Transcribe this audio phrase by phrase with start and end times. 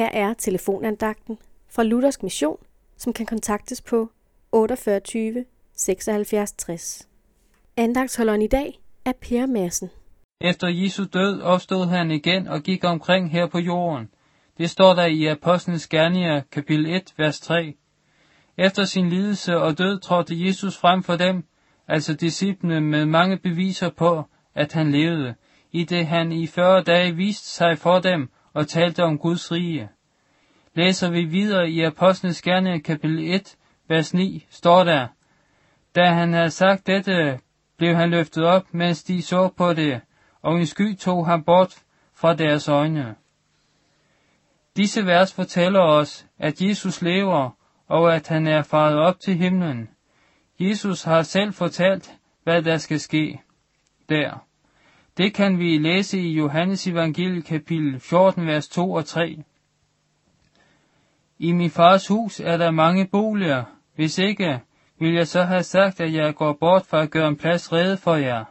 [0.00, 2.56] Her er telefonandagten fra Luthersk Mission,
[2.96, 4.10] som kan kontaktes på
[4.52, 5.44] 48
[5.76, 7.08] 76 60.
[7.76, 9.90] Andagtsholderen i dag er Per Madsen.
[10.40, 14.08] Efter Jesu død opstod han igen og gik omkring her på jorden.
[14.58, 17.74] Det står der i Apostlenes Gerninger, kapitel 1, vers 3.
[18.58, 21.44] Efter sin lidelse og død trådte Jesus frem for dem,
[21.88, 24.22] altså disciplene, med mange beviser på,
[24.54, 25.34] at han levede,
[25.72, 29.88] i det han i 40 dage viste sig for dem og talte om Guds rige.
[30.74, 33.56] Læser vi videre i Apostlenes Gerninger, kapitel 1,
[33.88, 35.06] vers 9, står der,
[35.94, 37.40] Da han havde sagt dette,
[37.76, 40.00] blev han løftet op, mens de så på det,
[40.42, 41.82] og en sky tog ham bort
[42.14, 43.14] fra deres øjne.
[44.76, 47.50] Disse vers fortæller os, at Jesus lever,
[47.88, 49.88] og at han er faret op til himlen.
[50.60, 53.40] Jesus har selv fortalt, hvad der skal ske
[54.08, 54.49] der.
[55.20, 59.42] Det kan vi læse i Johannes evangeliet kapitel 14, vers 2 og 3.
[61.38, 63.64] I min fars hus er der mange boliger.
[63.94, 64.60] Hvis ikke,
[65.00, 67.96] vil jeg så have sagt, at jeg går bort for at gøre en plads rede
[67.96, 68.44] for jer.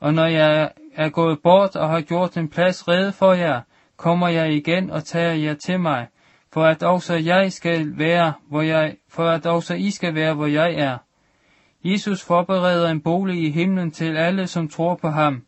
[0.00, 3.60] Og når jeg er gået bort og har gjort en plads rede for jer,
[3.96, 6.06] kommer jeg igen og tager jer til mig,
[6.52, 10.46] for at også jeg skal være, hvor jeg, for at også I skal være, hvor
[10.46, 10.98] jeg er.
[11.84, 15.42] Jesus forbereder en bolig i himlen til alle, som tror på ham.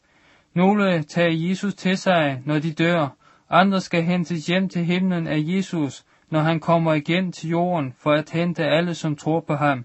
[0.55, 3.09] Nogle tager Jesus til sig, når de dør.
[3.51, 8.13] Andre skal hentes hjem til himlen af Jesus, når han kommer igen til jorden for
[8.13, 9.85] at hente alle, som tror på ham.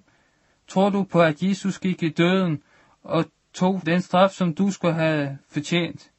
[0.67, 2.61] Tror du på, at Jesus gik i døden
[3.03, 6.11] og tog den straf, som du skulle have fortjent?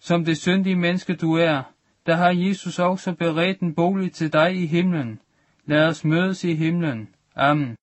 [0.00, 1.62] Som det syndige menneske du er,
[2.06, 5.20] der har Jesus også beredt en bolig til dig i himlen.
[5.64, 7.08] Lad os mødes i himlen.
[7.36, 7.76] Amen.